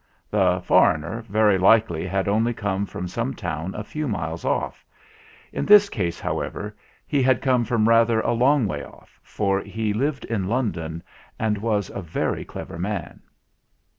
The 0.31 0.61
"foreigner" 0.61 1.21
very 1.29 1.59
likely 1.59 2.07
had 2.07 2.27
only 2.27 2.55
come 2.55 2.87
from 2.87 3.07
some 3.07 3.35
town 3.35 3.75
a 3.75 3.83
few 3.83 4.07
miles 4.07 4.43
off. 4.43 4.83
In 5.53 5.63
this 5.63 5.89
case, 5.89 6.19
however, 6.19 6.75
he 7.05 7.21
had 7.21 7.39
come 7.39 7.63
from 7.65 7.87
rather 7.87 8.19
a 8.19 8.33
long 8.33 8.65
way 8.65 8.83
off, 8.83 9.19
for 9.21 9.61
he 9.61 9.93
lived 9.93 10.25
in 10.25 10.47
London 10.47 11.03
and 11.37 11.59
was 11.59 11.91
a 11.91 12.01
very 12.01 12.43
clever 12.43 12.79
man. 12.79 13.19